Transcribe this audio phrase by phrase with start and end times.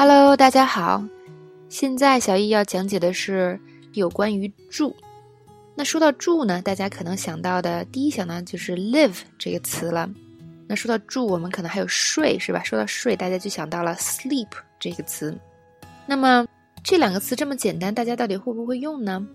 [0.00, 1.02] Hello，大家好。
[1.68, 3.58] 现在小易要讲解的是
[3.94, 4.94] 有关于住。
[5.74, 10.08] 那说到住呢，大家可能想到的第一想到就是 live 这个词了。
[10.68, 12.62] 那说到住，我们可能还有睡，是吧？
[12.62, 14.46] 说到睡，大家就想到了 sleep
[14.78, 15.36] 这个词。
[16.06, 16.46] 那么
[16.84, 19.26] 这两个词这么简单，大家到底会不会用呢？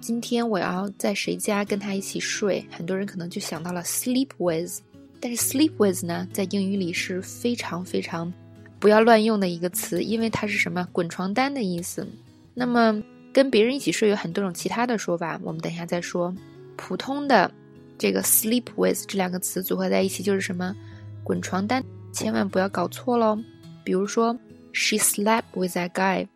[0.00, 4.80] 今天我要在谁家跟他一起睡，很多人可能就想到了 sleep with。
[5.20, 8.32] 但是 sleep with 呢，在英语里是非常非常。
[8.78, 12.06] 不要乱用的一个词，因为它是什么滚床单的意思。
[12.54, 16.34] 那么跟别人一起睡有很多种其他的说法，我们等一下再说。
[16.76, 17.50] 普通的
[17.98, 20.74] 这个 sleep with 这两个词组合在一起就是什么
[21.24, 21.82] 滚床单，
[22.12, 23.38] 千万不要搞错喽。
[23.82, 24.38] 比如说
[24.72, 26.26] she slept with that guy，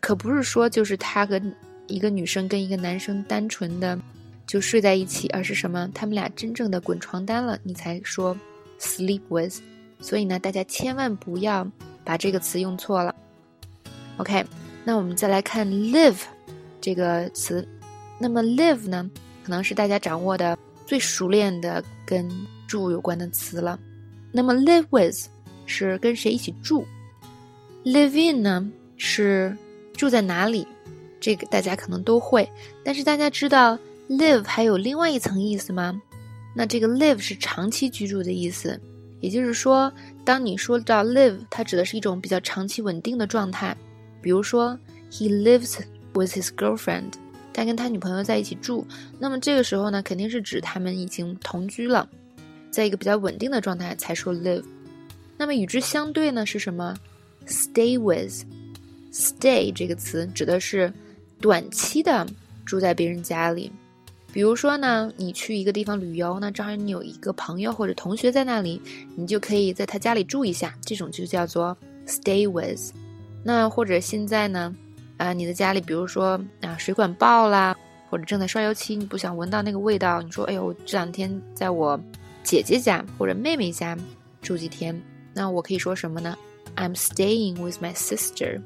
[0.00, 1.40] 可不是说就是他和
[1.88, 3.98] 一个女生跟一个男生单纯的
[4.46, 8.36] 就睡在一起，而是什么他们俩真正的滚床单了，你才说
[8.80, 9.60] sleep with。
[10.00, 11.66] 所以呢，大家千万不要
[12.04, 13.14] 把这个词用错了。
[14.18, 14.44] OK，
[14.84, 16.20] 那我们再来看 live
[16.80, 17.66] 这个词。
[18.18, 19.10] 那么 live 呢，
[19.44, 22.30] 可能是大家掌握的最熟练的跟
[22.66, 23.78] 住有关的词了。
[24.32, 25.28] 那么 live with
[25.66, 26.86] 是跟谁一起住
[27.84, 29.56] ？live in 呢是
[29.94, 30.66] 住在哪里？
[31.20, 32.48] 这个大家可能都会。
[32.84, 36.00] 但是大家知道 live 还有另外一层意思吗？
[36.54, 38.80] 那这个 live 是长期居住的意思。
[39.20, 39.92] 也就是说，
[40.24, 43.76] 当你说到 live，它指的是一种比较长期稳定的状态。
[44.20, 44.78] 比如说
[45.10, 45.78] ，he lives
[46.12, 47.12] with his girlfriend，
[47.52, 48.86] 他跟他女朋友在一起住。
[49.18, 52.08] 那么这个时候呢，肯定是指他们已经同居了，
[52.70, 54.64] 在一个比较稳定的状态才说 live。
[55.38, 56.96] 那么与之相对呢是什么
[57.46, 60.92] ？stay with，stay 这个词指的是
[61.40, 62.26] 短期的
[62.64, 63.70] 住在别人家里。
[64.36, 68.78] 比如说呢，你去一个地方旅游，那正好你有一个朋友或者同学在那里，
[69.16, 71.74] 你就可以在他家里住一下，这种就叫做
[72.06, 72.92] stay with。
[73.42, 74.76] 那或者现在呢，
[75.16, 77.74] 啊，你的家里比如说啊水管爆啦，
[78.10, 81.98] 或者正在刷油漆，你不想闻到那个味道，你说哎呦，这两天在我
[82.42, 83.96] 姐姐家或者妹妹家
[84.42, 85.00] 住几天，
[85.32, 86.36] 那我可以说什么呢
[86.76, 88.60] ？I'm staying with my sister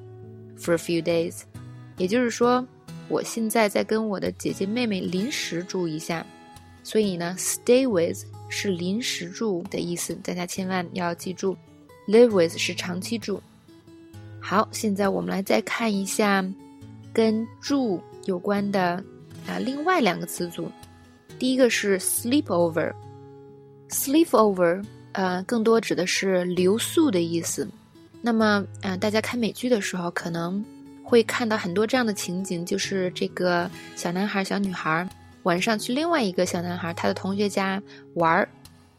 [0.59, 1.43] for a few days，
[1.97, 2.67] 也就是说。
[3.11, 6.25] 我现在在跟我的姐姐妹妹临时住一下，
[6.85, 11.57] 所以呢，stay with 是临时住的意思，大家千万要记住
[12.07, 13.43] ，live with 是长期住。
[14.41, 16.45] 好，现在我们来再看一下
[17.13, 19.03] 跟住有关的
[19.45, 20.71] 啊另外两个词组，
[21.37, 27.69] 第一个是 sleep over，sleep over 呃更多指的是留宿的意思。
[28.23, 30.65] 那么啊大家看美剧的时候可能。
[31.11, 35.09] 会看到很多这样的情景，就是这个小男孩、小女孩
[35.43, 37.83] 晚上去另外一个小男孩他的同学家
[38.15, 38.49] 玩儿，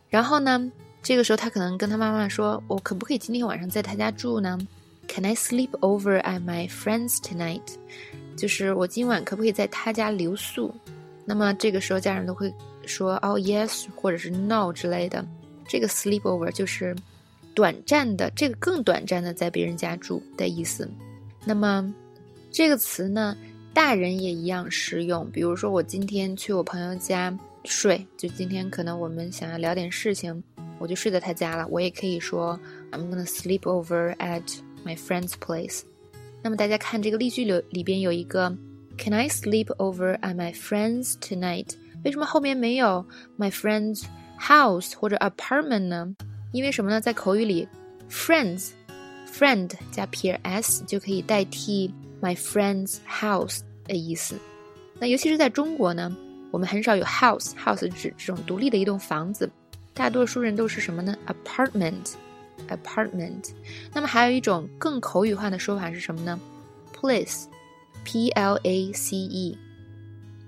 [0.09, 0.69] 然后呢，
[1.01, 4.59] 这个时候他可能跟他妈妈说：“我可不可以今天晚上在他家住呢
[5.07, 7.61] ？”Can I sleep over at my friend's tonight？
[8.35, 10.75] 就是我今晚可不可以在他家留宿？
[11.23, 12.53] 那么这个时候家人都会
[12.85, 15.25] 说：“哦，yes，或者是 no 之类的。”
[15.65, 16.93] 这个 sleep over 就是
[17.55, 20.89] 短暂的，这个更短暂的在别人家住的意思。
[21.45, 21.93] 那么。
[22.53, 23.33] 这个词呢，
[23.73, 25.25] 大人也一样实用。
[25.31, 30.43] 比如说，我今天去我朋友家睡，就今天可能我们想要聊点事情，
[30.77, 31.65] 我就睡在他家了。
[31.69, 32.59] 我也可以说
[32.91, 34.43] ，I'm gonna sleep over at
[34.85, 35.83] my friend's place。
[36.43, 38.53] 那么大家看这个例句里里边有一个
[38.97, 41.69] ，Can I sleep over at my friend's tonight？
[42.03, 43.05] 为什么后面没有
[43.39, 44.03] my friend's
[44.37, 46.13] house 或者 apartment 呢？
[46.51, 46.99] 因为什么呢？
[46.99, 47.65] 在口语里
[48.09, 48.71] ，friends
[49.31, 51.93] ，friends，friend 加 p s 就可以代替。
[52.21, 54.35] My friend's house 的意思，
[54.99, 56.15] 那尤其是在中国呢，
[56.51, 59.51] 我们很少有 house，house 指这种独立的一栋房子，
[59.91, 63.49] 大多数人都是什么呢？apartment，apartment。
[63.91, 66.39] 那么还有一种更口语化的说法是什么呢
[66.95, 69.57] ？place，p l a c e。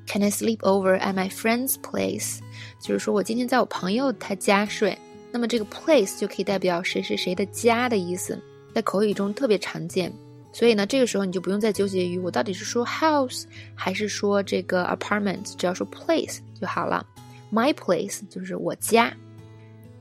[0.05, 2.37] Can I sleep over at my friend's place？
[2.79, 4.95] 就是说我今天在我朋友他家睡，
[5.31, 8.39] 那么这个 place 就可以代表谁谁谁的家的意思，
[8.73, 10.11] 在口语中特别常见。
[10.51, 17.05] 所以呢，这个时候你就不用再纠结于我到底是说 house 还是说这个 apartment，只要说 place 就好了。
[17.51, 19.11] My place 就是我家。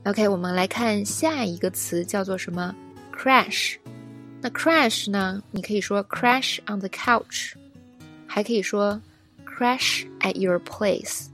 [0.05, 2.75] OK，我们来看下一个词叫做什么
[3.15, 3.77] ？crash。
[4.41, 5.41] 那 crash 呢？
[5.51, 7.53] 你可以说 crash on the couch，
[8.27, 9.01] 还可以说
[9.45, 11.27] crash at your place，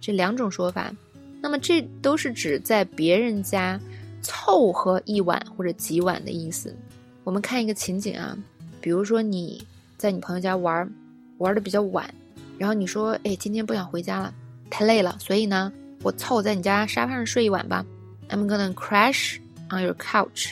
[0.00, 0.94] 这两种说法。
[1.42, 3.78] 那么这都是指在别人家
[4.24, 6.74] 凑合一晚或者几晚的意思。
[7.22, 8.36] 我们看一个情景啊。
[8.80, 9.64] 比如说你
[9.96, 10.92] 在你朋友家玩，
[11.38, 12.12] 玩的比较晚，
[12.58, 14.34] 然后你说，哎，今天不想回家了，
[14.68, 15.72] 太累了，所以呢，
[16.02, 17.86] 我凑在你家沙发上睡一晚吧。
[18.28, 19.38] I'm gonna crash
[19.70, 20.50] on your couch。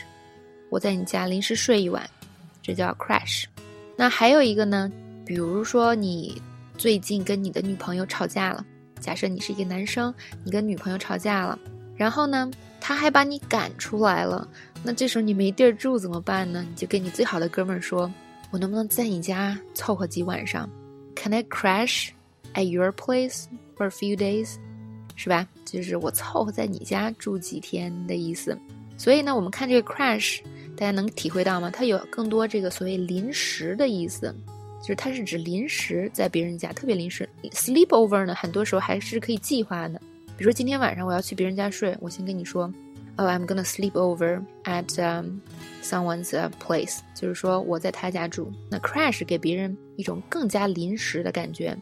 [0.70, 2.08] 我在你家临时睡一晚。
[2.62, 3.44] 这叫 crash。
[3.96, 4.90] 那还有一个呢，
[5.26, 6.40] 比如说你
[6.78, 8.64] 最近跟你的女朋友吵架了，
[8.98, 11.58] 假设你是一个男生，你跟女朋友吵架了，
[11.96, 12.50] 然后呢，
[12.84, 14.46] 他还把你赶出来了，
[14.82, 16.66] 那这时候你没地儿住怎么办呢？
[16.68, 18.12] 你就跟你最好的哥们儿说
[18.50, 20.68] ：“我能不能在你家凑合几晚上
[21.14, 22.08] ？Can I crash
[22.54, 23.44] at your place
[23.76, 24.56] for a few days？”
[25.14, 25.46] 是吧？
[25.64, 28.58] 就是我凑合在你家住几天的意思。
[28.98, 30.40] 所以呢，我们看这个 crash。
[30.74, 31.70] 大家能体会到吗？
[31.70, 34.34] 它有更多这个所谓临时的意思，
[34.80, 37.28] 就是它是指临时在别人家，特别临时。
[37.52, 40.00] Sleepover 呢，很多时候还是可以计划的。
[40.36, 42.72] 比如说今天晚上我要去别人家睡，我先跟你说
[43.16, 44.86] ，Oh, I'm gonna sleep over at
[45.82, 48.52] someone's place，就是说我在他家住。
[48.70, 51.76] 那 crash 给别人一种更加临时的感觉。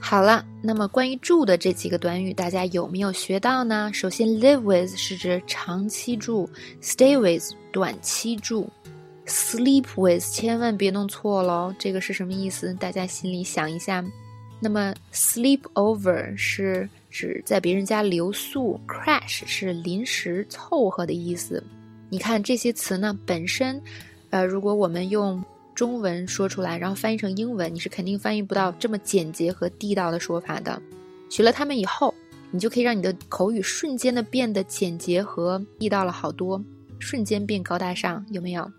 [0.00, 3.90] 好了，那么关于住的这几个短语，大家有没有学到呢？
[3.92, 6.48] 首先，live with 是指长期住
[6.82, 8.68] ，stay with 短期住
[9.26, 12.74] ，sleep with 千万别弄错喽，这个是什么意思？
[12.74, 14.04] 大家心里想一下。
[14.60, 21.62] 那么，sleep over 是指在别人家留宿，crash 是临时凑合的意思。
[22.10, 23.80] 你看这些词呢，本身，
[24.30, 25.40] 呃，如果我们用。
[25.74, 30.80] 中文说出来，然后翻译成英文，你是肯定翻译不到这么简洁和地道的说法的。
[31.28, 32.14] 学了它们以后，
[32.52, 36.64] 你就可以让你的口语瞬间的变得简洁和地道了好多，
[37.00, 38.70] 瞬间变高大上，有没有？